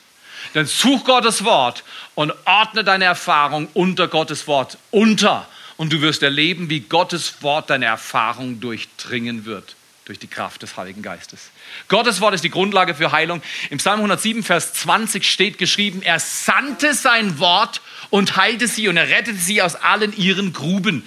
[0.55, 5.49] dann such Gottes Wort und ordne deine Erfahrung unter Gottes Wort unter.
[5.77, 9.75] Und du wirst erleben, wie Gottes Wort deine Erfahrung durchdringen wird
[10.05, 11.51] durch die Kraft des Heiligen Geistes.
[11.89, 13.41] Gottes Wort ist die Grundlage für Heilung.
[13.71, 18.97] Im Psalm 107, Vers 20 steht geschrieben, er sandte sein Wort und heilte sie und
[18.97, 21.07] er rettete sie aus allen ihren Gruben.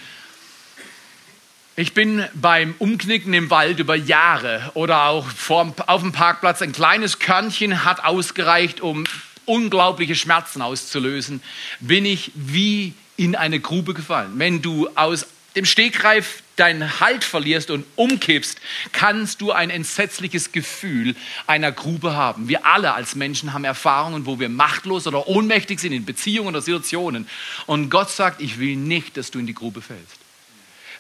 [1.77, 6.71] Ich bin beim Umknicken im Wald über Jahre oder auch vor, auf dem Parkplatz, ein
[6.71, 9.03] kleines Körnchen hat ausgereicht, um
[9.43, 11.41] unglaubliche Schmerzen auszulösen,
[11.81, 14.31] bin ich wie in eine Grube gefallen.
[14.35, 18.57] Wenn du aus dem Stegreif deinen Halt verlierst und umkippst,
[18.93, 21.13] kannst du ein entsetzliches Gefühl
[21.45, 22.47] einer Grube haben.
[22.47, 26.61] Wir alle als Menschen haben Erfahrungen, wo wir machtlos oder ohnmächtig sind in Beziehungen oder
[26.61, 27.27] Situationen.
[27.65, 30.14] Und Gott sagt, ich will nicht, dass du in die Grube fällst.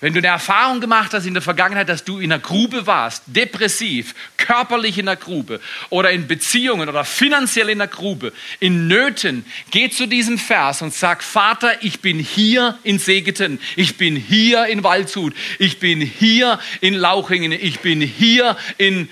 [0.01, 3.23] Wenn du eine Erfahrung gemacht hast in der Vergangenheit, dass du in einer Grube warst,
[3.27, 9.45] depressiv, körperlich in einer Grube oder in Beziehungen oder finanziell in einer Grube, in Nöten,
[9.71, 14.65] geh zu diesem Vers und sag, Vater, ich bin hier in Segeten, ich bin hier
[14.65, 19.09] in Waldshut, ich bin hier in Lauchingen, ich bin hier in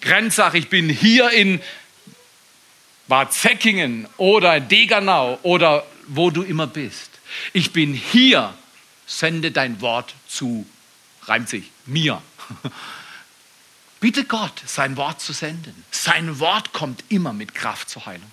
[0.00, 1.60] Grenzach, ich bin hier in
[3.08, 7.10] Bad Säckingen oder Degernau oder wo du immer bist.
[7.52, 8.54] Ich bin hier
[9.06, 10.66] sende dein Wort zu,
[11.24, 12.22] reimt sich, mir.
[14.00, 15.84] Bitte Gott, sein Wort zu senden.
[15.90, 18.30] Sein Wort kommt immer mit Kraft zur Heilung.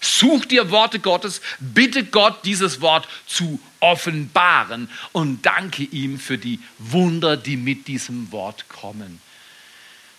[0.00, 6.58] Such dir Worte Gottes, bitte Gott, dieses Wort zu offenbaren und danke ihm für die
[6.78, 9.20] Wunder, die mit diesem Wort kommen.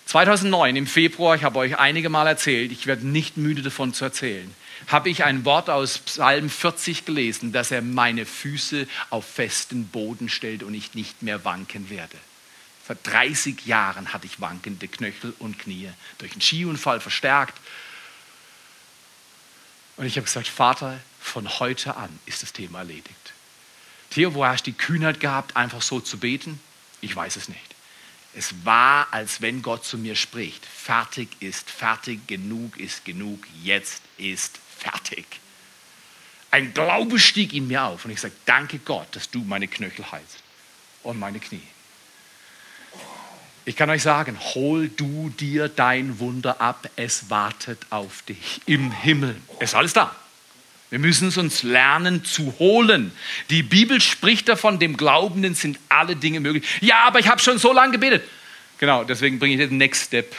[0.05, 4.05] 2009 im Februar, ich habe euch einige Mal erzählt, ich werde nicht müde davon zu
[4.05, 4.53] erzählen,
[4.87, 10.29] habe ich ein Wort aus Psalm 40 gelesen, dass er meine Füße auf festen Boden
[10.29, 12.17] stellt und ich nicht mehr wanken werde.
[12.85, 17.57] Vor 30 Jahren hatte ich wankende Knöchel und Knie, durch einen Skiunfall verstärkt.
[19.97, 23.33] Und ich habe gesagt, Vater, von heute an ist das Thema erledigt.
[24.09, 26.59] Theo, wo hast du die Kühnheit gehabt, einfach so zu beten?
[26.99, 27.75] Ich weiß es nicht.
[28.33, 30.65] Es war, als wenn Gott zu mir spricht.
[30.65, 35.25] Fertig ist fertig, genug ist genug, jetzt ist fertig.
[36.49, 40.11] Ein Glaube stieg in mir auf und ich sage, danke Gott, dass du meine Knöchel
[40.11, 40.43] heilst
[41.03, 41.61] und meine Knie.
[43.63, 48.91] Ich kann euch sagen, hol du dir dein Wunder ab, es wartet auf dich im
[48.91, 49.35] Himmel.
[49.59, 50.15] Es ist alles da.
[50.89, 53.13] Wir müssen es uns lernen zu holen.
[53.49, 56.67] Die Bibel spricht davon, dem Glaubenden sind alle Dinge möglich.
[56.81, 58.27] Ja, aber ich habe schon so lange gebetet.
[58.77, 60.35] Genau, deswegen bringe ich den Next Step.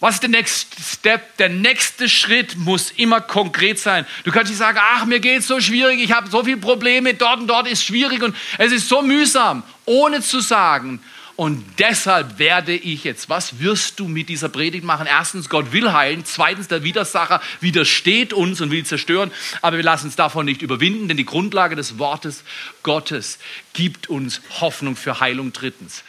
[0.00, 1.36] Was ist der Next Step?
[1.36, 4.06] Der nächste Schritt muss immer konkret sein.
[4.24, 7.14] Du kannst nicht sagen, ach, mir geht es so schwierig, ich habe so viele Probleme,
[7.14, 11.00] dort und dort ist schwierig und es ist so mühsam, ohne zu sagen,
[11.40, 15.06] und deshalb werde ich jetzt, was wirst du mit dieser Predigt machen?
[15.06, 16.26] Erstens, Gott will heilen.
[16.26, 19.30] Zweitens, der Widersacher widersteht uns und will zerstören.
[19.62, 22.44] Aber wir lassen uns davon nicht überwinden, denn die Grundlage des Wortes
[22.82, 23.38] Gottes
[23.72, 25.54] gibt uns Hoffnung für Heilung.
[25.54, 26.04] Drittens,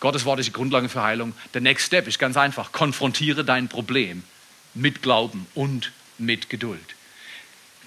[0.00, 1.32] Gottes Wort ist die Grundlage für Heilung.
[1.54, 2.72] Der Next Step ist ganz einfach.
[2.72, 4.24] Konfrontiere dein Problem
[4.74, 6.96] mit Glauben und mit Geduld.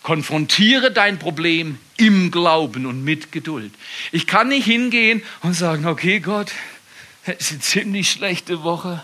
[0.02, 3.74] Konfrontiere dein Problem im Glauben und mit Geduld.
[4.12, 6.52] Ich kann nicht hingehen und sagen, okay Gott,
[7.26, 9.04] es ist eine ziemlich schlechte Woche.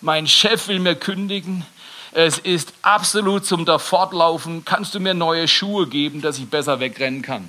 [0.00, 1.64] Mein Chef will mir kündigen.
[2.10, 4.64] Es ist absolut zum Dafortlaufen.
[4.64, 7.48] Kannst du mir neue Schuhe geben, dass ich besser wegrennen kann?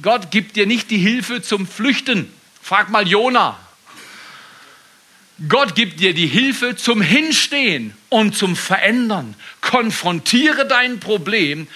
[0.00, 2.32] Gott gibt dir nicht die Hilfe zum Flüchten.
[2.64, 3.58] Frag mal Jona.
[5.50, 9.34] Gott gibt dir die Hilfe zum Hinstehen und zum Verändern.
[9.60, 11.68] Konfrontiere dein Problem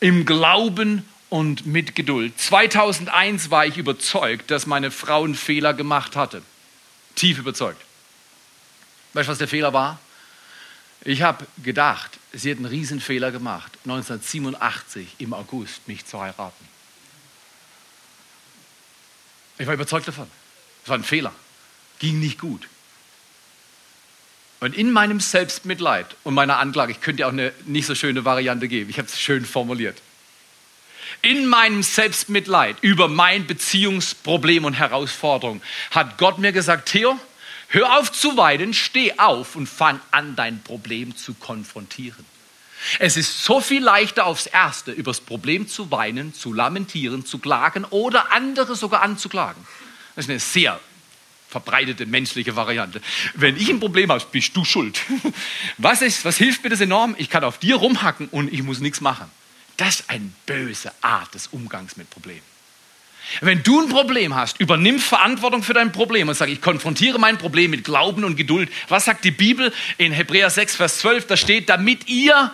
[0.00, 2.40] im Glauben und mit Geduld.
[2.40, 6.40] 2001 war ich überzeugt, dass meine Frau einen Fehler gemacht hatte.
[7.16, 7.82] Tief überzeugt.
[9.12, 9.98] Weißt du, was der Fehler war?
[11.04, 16.69] Ich habe gedacht, sie hat einen Riesenfehler gemacht, 1987 im August mich zu heiraten.
[19.60, 20.26] Ich war überzeugt davon.
[20.82, 21.32] Es war ein Fehler.
[22.00, 22.66] Ging nicht gut.
[24.58, 28.24] Und in meinem Selbstmitleid und meiner Anklage, ich könnte ja auch eine nicht so schöne
[28.24, 30.02] Variante geben, ich habe es schön formuliert
[31.22, 37.18] in meinem Selbstmitleid über mein Beziehungsproblem und Herausforderung hat Gott mir gesagt, Theo,
[37.68, 42.24] hör auf zu weinen, steh auf und fang an, dein Problem zu konfrontieren.
[42.98, 47.38] Es ist so viel leichter aufs Erste, über das Problem zu weinen, zu lamentieren, zu
[47.38, 49.62] klagen oder andere sogar anzuklagen.
[50.16, 50.80] Das ist eine sehr
[51.48, 53.00] verbreitete menschliche Variante.
[53.34, 55.00] Wenn ich ein Problem habe, bist du schuld.
[55.78, 57.16] Was, ist, was hilft mir das enorm?
[57.18, 59.28] Ich kann auf dir rumhacken und ich muss nichts machen.
[59.76, 62.42] Das ist eine böse Art des Umgangs mit Problemen.
[63.40, 67.38] Wenn du ein Problem hast, übernimm Verantwortung für dein Problem und sag, ich konfrontiere mein
[67.38, 68.70] Problem mit Glauben und Geduld.
[68.88, 71.26] Was sagt die Bibel in Hebräer 6, Vers 12?
[71.26, 72.50] Da steht, damit ihr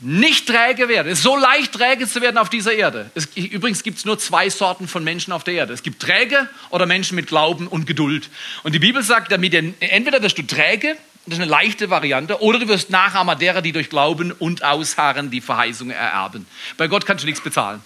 [0.00, 1.12] nicht träge werdet.
[1.12, 3.10] Es ist so leicht, träge zu werden auf dieser Erde.
[3.14, 5.72] Es, übrigens gibt es nur zwei Sorten von Menschen auf der Erde.
[5.72, 8.28] Es gibt träge oder Menschen mit Glauben und Geduld.
[8.62, 12.40] Und die Bibel sagt, damit entweder wirst du träge das ist eine leichte Variante.
[12.40, 16.46] Oder du wirst Nachahmer derer, die durch Glauben und Ausharren die Verheißung ererben.
[16.76, 17.82] Bei Gott kannst du nichts bezahlen.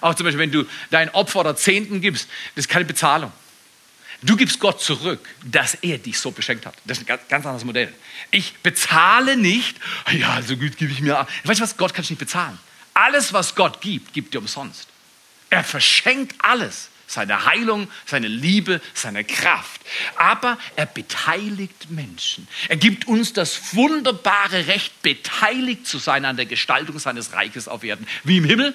[0.00, 3.32] Auch zum Beispiel, wenn du dein Opfer oder Zehnten gibst, das ist keine Bezahlung.
[4.22, 6.74] Du gibst Gott zurück, dass er dich so beschenkt hat.
[6.84, 7.94] Das ist ein ganz, ganz anderes Modell.
[8.32, 9.76] Ich bezahle nicht,
[10.12, 11.26] ja, so gut gebe ich mir.
[11.44, 11.76] Weißt du was?
[11.76, 12.58] Gott kannst du nicht bezahlen.
[12.94, 14.88] Alles, was Gott gibt, gibt dir umsonst.
[15.50, 19.80] Er verschenkt alles seine Heilung, seine Liebe, seine Kraft.
[20.16, 22.46] Aber er beteiligt Menschen.
[22.68, 27.82] Er gibt uns das wunderbare Recht, beteiligt zu sein an der Gestaltung seines Reiches auf
[27.84, 28.06] Erden.
[28.24, 28.74] Wie im Himmel,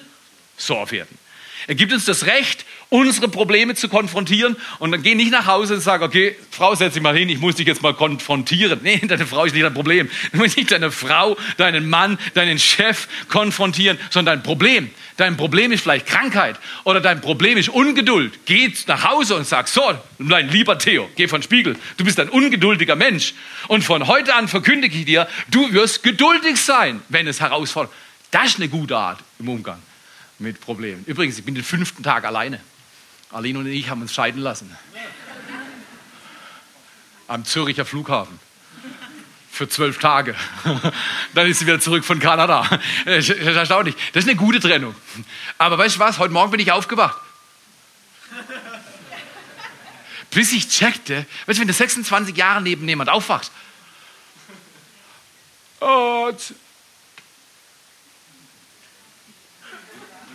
[0.56, 1.18] so auf Erden.
[1.66, 5.74] Er gibt uns das Recht, unsere Probleme zu konfrontieren und dann geh nicht nach Hause
[5.74, 8.80] und sag, okay, Frau, setz dich mal hin, ich muss dich jetzt mal konfrontieren.
[8.82, 10.10] Nee, deine Frau ist nicht dein Problem.
[10.32, 14.90] Du musst nicht deine Frau, deinen Mann, deinen Chef konfrontieren, sondern dein Problem.
[15.16, 18.46] Dein Problem ist vielleicht Krankheit oder dein Problem ist Ungeduld.
[18.46, 19.82] Geh nach Hause und sag, so,
[20.18, 23.34] mein lieber Theo, geh von Spiegel, du bist ein ungeduldiger Mensch
[23.68, 27.92] und von heute an verkündige ich dir, du wirst geduldig sein, wenn es herausfordert.
[28.30, 29.78] Das ist eine gute Art im Umgang
[30.44, 31.04] mit Problemen.
[31.06, 32.60] Übrigens, ich bin den fünften Tag alleine.
[33.32, 34.76] Aline und ich haben uns scheiden lassen.
[37.26, 38.38] Am Züricher Flughafen.
[39.50, 40.34] Für zwölf Tage.
[41.34, 42.68] Dann ist sie wieder zurück von Kanada.
[43.04, 43.94] Das ist erstaunlich.
[44.12, 44.94] Das ist eine gute Trennung.
[45.58, 46.18] Aber weißt du was?
[46.18, 47.20] Heute Morgen bin ich aufgewacht.
[50.30, 53.52] Bis ich checkte, weißt du, wenn du 26 Jahre neben jemand aufwachst,
[55.84, 56.54] und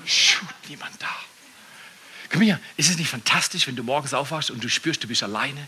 [0.10, 1.16] shoot, niemand da.
[2.32, 5.24] Komm hier, ist es nicht fantastisch, wenn du morgens aufwachst und du spürst, du bist
[5.24, 5.68] alleine,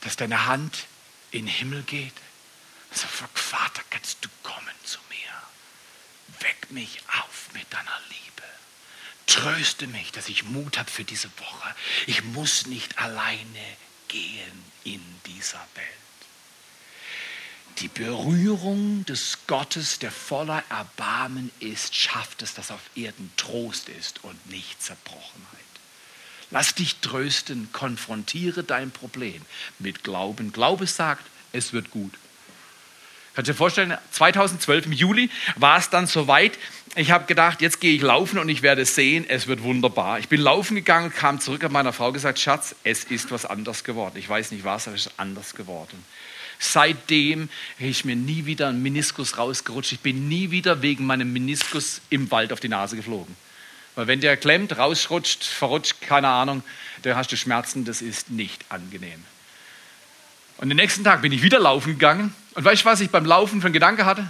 [0.00, 0.86] dass deine Hand
[1.30, 2.14] in den Himmel geht?
[2.92, 6.40] So, Vater, kannst du kommen zu mir?
[6.40, 8.42] Weck mich auf mit deiner Liebe.
[9.26, 11.74] Tröste mich, dass ich Mut habe für diese Woche.
[12.06, 13.76] Ich muss nicht alleine
[14.08, 16.03] gehen in dieser Welt.
[17.78, 24.22] Die Berührung des Gottes, der voller Erbarmen ist, schafft es, dass auf Erden Trost ist
[24.22, 25.64] und nicht Zerbrochenheit.
[26.50, 29.42] Lass dich trösten, konfrontiere dein Problem
[29.80, 30.52] mit Glauben.
[30.52, 32.12] Glaube sagt, es wird gut.
[33.34, 36.56] Kannst du dir vorstellen, 2012 im Juli war es dann soweit.
[36.94, 40.20] Ich habe gedacht, jetzt gehe ich laufen und ich werde sehen, es wird wunderbar.
[40.20, 43.82] Ich bin laufen gegangen, kam zurück, habe meiner Frau gesagt, Schatz, es ist was anders
[43.82, 44.16] geworden.
[44.16, 46.04] Ich weiß nicht was, aber es ist anders geworden.
[46.58, 49.92] Seitdem ist mir nie wieder ein Meniskus rausgerutscht.
[49.92, 53.36] Ich bin nie wieder wegen meinem Meniskus im Wald auf die Nase geflogen.
[53.94, 56.62] Weil wenn der klemmt, rausrutscht, verrutscht, keine Ahnung,
[57.02, 59.22] dann hast du Schmerzen, das ist nicht angenehm.
[60.58, 62.34] Und den nächsten Tag bin ich wieder laufen gegangen.
[62.54, 64.26] Und weißt du, was ich beim Laufen für einen Gedanke hatte?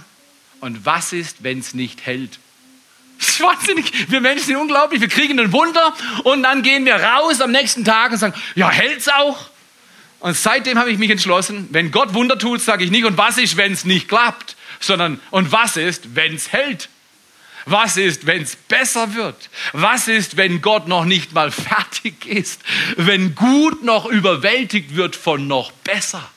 [0.59, 2.39] Und was ist, wenn es nicht hält?
[3.17, 4.11] Das ist wahnsinnig.
[4.11, 4.99] Wir Menschen sind unglaublich.
[4.99, 5.93] Wir kriegen ein Wunder
[6.25, 9.49] und dann gehen wir raus am nächsten Tag und sagen, ja, hält's auch?
[10.25, 13.37] Und seitdem habe ich mich entschlossen, wenn Gott Wunder tut, sage ich nicht, und was
[13.37, 16.89] ist, wenn es nicht klappt, sondern, und was ist, wenn es hält?
[17.67, 19.35] Was ist, wenn es besser wird?
[19.73, 22.59] Was ist, wenn Gott noch nicht mal fertig ist?
[22.97, 26.27] Wenn gut noch überwältigt wird von noch besser?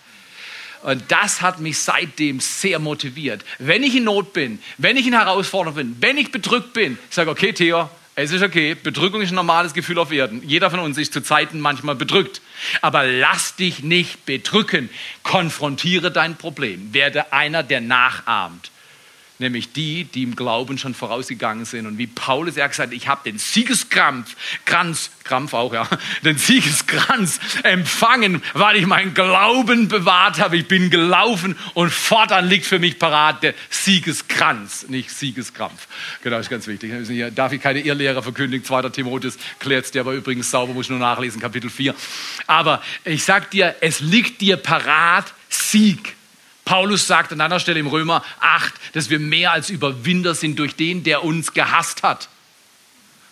[0.83, 3.43] Und das hat mich seitdem sehr motiviert.
[3.59, 7.15] Wenn ich in Not bin, wenn ich in Herausforderung bin, wenn ich bedrückt bin, ich
[7.15, 7.89] sage, okay, Theo,
[8.21, 8.75] es ist okay.
[8.75, 10.43] Bedrückung ist ein normales Gefühl auf Erden.
[10.45, 12.41] Jeder von uns ist zu Zeiten manchmal bedrückt.
[12.83, 14.91] Aber lass dich nicht bedrücken.
[15.23, 16.93] Konfrontiere dein Problem.
[16.93, 18.73] Werde einer, der nachahmt
[19.39, 21.87] nämlich die, die im Glauben schon vorausgegangen sind.
[21.87, 24.31] Und wie Paulus ja gesagt hat, ich habe den Siegeskranz,
[24.65, 25.89] Kranz, Krampf auch, ja,
[26.25, 30.57] den Siegeskranz empfangen, weil ich meinen Glauben bewahrt habe.
[30.57, 35.87] Ich bin gelaufen und fortan liegt für mich parat der Siegeskranz, nicht Siegeskrampf.
[36.23, 36.93] Genau, ist ganz wichtig.
[37.35, 38.65] Darf ich keine Irrlehre verkündigen.
[38.65, 38.89] 2.
[38.91, 41.95] Timotheus klärt es dir aber übrigens sauber, muss ich nur nachlesen, Kapitel 4.
[42.47, 46.18] Aber ich sag dir, es liegt dir parat Sieg.
[46.69, 50.77] Paulus sagt an einer Stelle im Römer 8, dass wir mehr als Überwinder sind durch
[50.77, 52.29] den, der uns gehasst hat.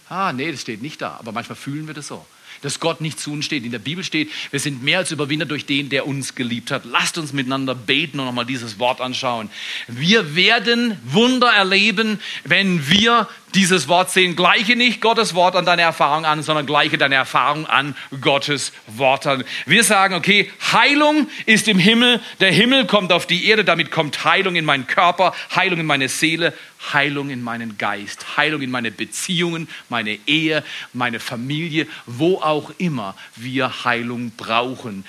[0.09, 2.25] Ah, nee, das steht nicht da, aber manchmal fühlen wir das so
[2.63, 3.65] dass Gott nicht zu uns steht.
[3.65, 6.85] In der Bibel steht, wir sind mehr als Überwinder durch den, der uns geliebt hat.
[6.85, 9.51] Lasst uns miteinander beten und nochmal dieses Wort anschauen.
[9.89, 14.37] Wir werden Wunder erleben, wenn wir dieses Wort sehen.
[14.37, 19.27] Gleiche nicht Gottes Wort an deine Erfahrung an, sondern gleiche deine Erfahrung an Gottes Wort
[19.27, 19.45] an.
[19.65, 24.25] Wir sagen, okay, Heilung ist im Himmel, der Himmel kommt auf die Erde, damit kommt
[24.25, 26.53] Heilung in meinen Körper, Heilung in meine Seele,
[26.93, 33.17] Heilung in meinen Geist, Heilung in meine Beziehungen, meine Ehe, meine Familie, wo auch immer
[33.37, 35.07] wir Heilung brauchen.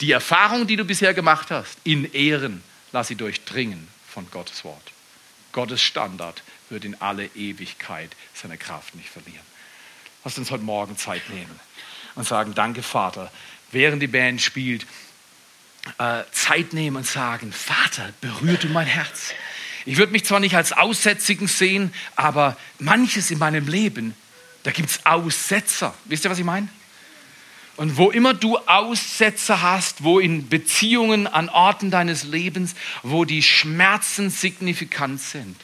[0.00, 4.82] Die Erfahrung, die du bisher gemacht hast, in Ehren, lass sie durchdringen von Gottes Wort.
[5.52, 9.46] Gottes Standard wird in alle Ewigkeit seine Kraft nicht verlieren.
[10.24, 11.60] Lass uns heute Morgen Zeit nehmen
[12.14, 13.30] und sagen, danke Vater,
[13.70, 14.86] während die Band spielt,
[15.98, 19.32] äh, Zeit nehmen und sagen, Vater, berührt du mein Herz.
[19.84, 24.14] Ich würde mich zwar nicht als Aussätzigen sehen, aber manches in meinem Leben,
[24.62, 25.94] da gibt es Aussetzer.
[26.04, 26.68] Wisst ihr, was ich meine?
[27.76, 33.42] Und wo immer du Aussetzer hast, wo in Beziehungen an Orten deines Lebens, wo die
[33.42, 35.56] Schmerzen signifikant sind,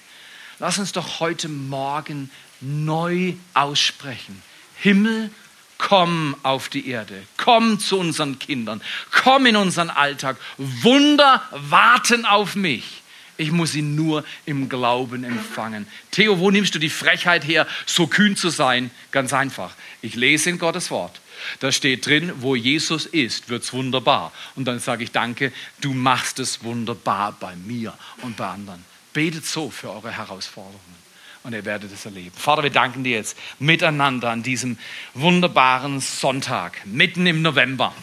[0.59, 4.43] lass uns doch heute Morgen neu aussprechen.
[4.77, 5.31] Himmel,
[5.79, 10.37] komm auf die Erde, komm zu unseren Kindern, komm in unseren Alltag.
[10.57, 13.03] Wunder warten auf mich.
[13.41, 15.87] Ich muss ihn nur im Glauben empfangen.
[16.11, 18.91] Theo, wo nimmst du die Frechheit her, so kühn zu sein?
[19.13, 19.75] Ganz einfach.
[20.03, 21.21] Ich lese in Gottes Wort.
[21.61, 24.33] Da steht drin, wo Jesus ist, wird es wunderbar.
[24.57, 28.85] Und dann sage ich, danke, du machst es wunderbar bei mir und bei anderen.
[29.13, 30.99] Betet so für eure Herausforderungen
[31.45, 32.35] und ihr werdet es erleben.
[32.37, 34.79] Vater, wir danken dir jetzt miteinander an diesem
[35.15, 37.95] wunderbaren Sonntag, mitten im November,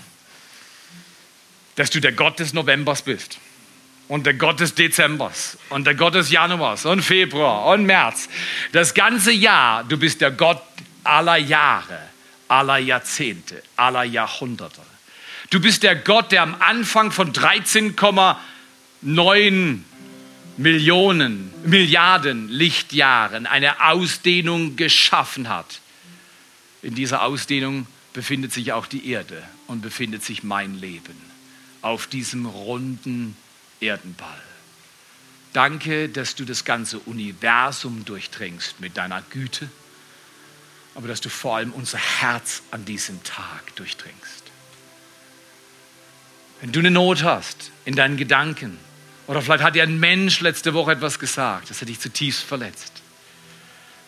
[1.75, 3.39] dass du der Gott des Novembers bist
[4.07, 8.29] und der Gott des Dezembers und der Gott des Januars und Februar und März.
[8.71, 10.61] Das ganze Jahr, du bist der Gott
[11.03, 11.99] aller Jahre,
[12.47, 14.81] aller Jahrzehnte, aller Jahrhunderte.
[15.49, 19.79] Du bist der Gott, der am Anfang von 13,9
[20.57, 25.81] Millionen, Milliarden Lichtjahren eine Ausdehnung geschaffen hat.
[26.81, 31.15] In dieser Ausdehnung befindet sich auch die Erde und befindet sich mein Leben
[31.81, 33.35] auf diesem runden
[33.79, 34.41] Erdenball.
[35.53, 39.69] Danke, dass du das ganze Universum durchdringst mit deiner Güte,
[40.95, 44.43] aber dass du vor allem unser Herz an diesem Tag durchdringst.
[46.61, 48.77] Wenn du eine Not hast in deinen Gedanken,
[49.27, 53.01] oder vielleicht hat dir ein Mensch letzte Woche etwas gesagt, das hat dich zutiefst verletzt.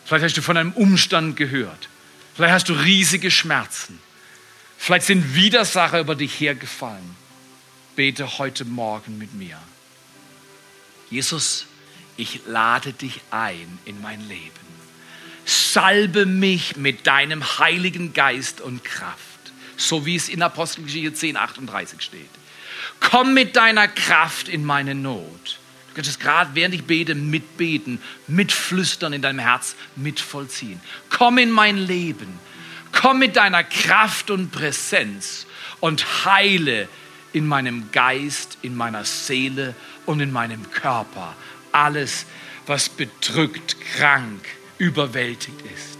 [0.04, 1.88] Vielleicht hast du von einem Umstand gehört.
[2.34, 3.98] Vielleicht hast du riesige Schmerzen.
[4.78, 7.16] Vielleicht sind Widersacher über dich hergefallen.
[7.96, 9.58] Bete heute Morgen mit mir.
[11.10, 11.66] Jesus,
[12.16, 14.52] ich lade dich ein in mein Leben.
[15.44, 19.18] Salbe mich mit deinem Heiligen Geist und Kraft,
[19.76, 22.37] so wie es in Apostelgeschichte 10, 38 steht.
[23.00, 25.58] Komm mit deiner Kraft in meine Not.
[25.88, 30.80] Du kannst es gerade, während ich bete, mitbeten, mitflüstern in deinem Herz, mitvollziehen.
[31.10, 32.38] Komm in mein Leben.
[32.92, 35.46] Komm mit deiner Kraft und Präsenz
[35.80, 36.88] und heile
[37.32, 39.74] in meinem Geist, in meiner Seele
[40.06, 41.34] und in meinem Körper
[41.72, 42.26] alles,
[42.66, 44.44] was bedrückt, krank,
[44.78, 45.98] überwältigt ist.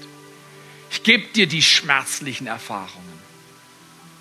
[0.91, 3.19] Ich gebe dir die schmerzlichen Erfahrungen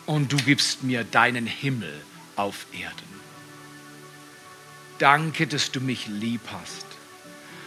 [0.06, 2.02] und du gibst mir deinen Himmel
[2.38, 3.18] auf Erden.
[5.00, 6.86] Danke, dass du mich lieb hast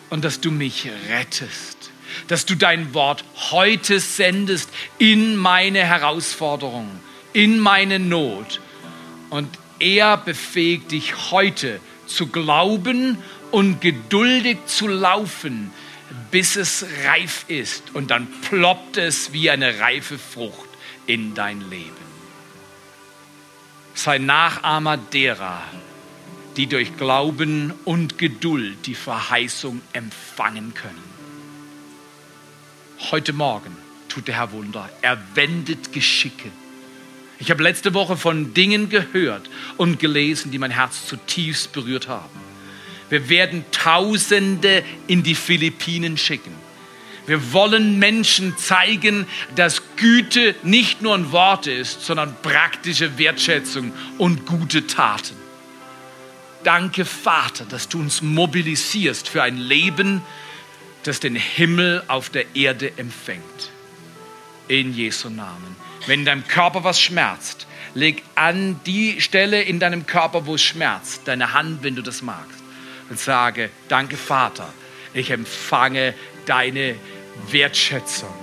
[0.09, 1.91] und dass du mich rettest,
[2.27, 6.89] dass du dein Wort heute sendest in meine Herausforderung,
[7.33, 8.61] in meine Not.
[9.31, 9.49] Und
[9.79, 13.19] er befähigt dich heute zu glauben
[13.53, 15.71] und geduldig zu laufen,
[16.31, 17.95] bis es reif ist.
[17.95, 20.69] Und dann ploppt es wie eine reife Frucht
[21.07, 22.00] in dein Leben.
[23.95, 25.63] Sei Nachahmer derer,
[26.57, 31.11] die durch Glauben und Geduld die Verheißung empfangen können.
[33.11, 33.77] Heute Morgen
[34.09, 34.89] tut der Herr Wunder.
[35.03, 36.51] Er wendet Geschicke.
[37.39, 42.41] Ich habe letzte Woche von Dingen gehört und gelesen, die mein Herz zutiefst berührt haben.
[43.09, 46.70] Wir werden Tausende in die Philippinen schicken
[47.31, 49.25] wir wollen Menschen zeigen,
[49.55, 55.37] dass Güte nicht nur ein Wort ist, sondern praktische Wertschätzung und gute Taten.
[56.65, 60.23] Danke, Vater, dass du uns mobilisierst für ein Leben,
[61.05, 63.71] das den Himmel auf der Erde empfängt.
[64.67, 65.77] In Jesu Namen.
[66.07, 70.63] Wenn in deinem Körper was schmerzt, leg an die Stelle in deinem Körper, wo es
[70.63, 72.59] schmerzt, deine Hand, wenn du das magst,
[73.09, 74.69] und sage, danke Vater,
[75.15, 76.15] ich empfange
[76.47, 76.97] deine
[77.51, 78.35] Wertschätzung,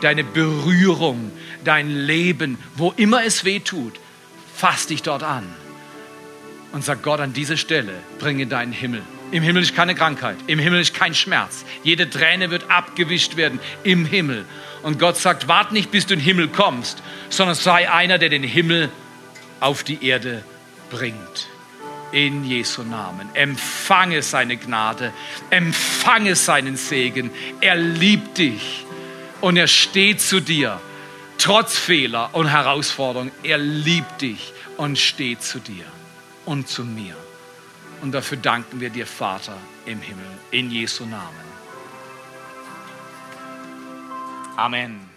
[0.00, 1.32] deine Berührung,
[1.64, 3.94] dein Leben, wo immer es weh tut,
[4.54, 5.44] fass dich dort an
[6.72, 9.02] und sag Gott an diese Stelle, bringe deinen Himmel.
[9.30, 11.64] Im Himmel ist keine Krankheit, im Himmel ist kein Schmerz.
[11.82, 14.46] Jede Träne wird abgewischt werden im Himmel.
[14.82, 18.30] Und Gott sagt, wart nicht, bis du in den Himmel kommst, sondern sei einer, der
[18.30, 18.88] den Himmel
[19.60, 20.44] auf die Erde
[20.90, 21.48] bringt
[22.12, 23.28] in Jesu Namen.
[23.34, 25.12] Empfange seine Gnade,
[25.50, 27.30] empfange seinen Segen.
[27.60, 28.84] Er liebt dich
[29.40, 30.80] und er steht zu dir,
[31.38, 33.32] trotz Fehler und Herausforderungen.
[33.42, 35.84] Er liebt dich und steht zu dir
[36.44, 37.16] und zu mir.
[38.00, 41.48] Und dafür danken wir dir, Vater im Himmel, in Jesu Namen.
[44.56, 45.07] Amen.